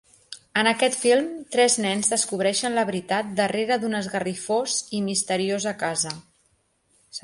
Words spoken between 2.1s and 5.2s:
descobreixen la veritat darrere d'un esgarrifós i